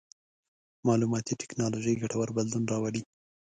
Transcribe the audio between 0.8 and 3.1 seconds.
مالوماتي ټکنالوژي ګټور بدلون راولي.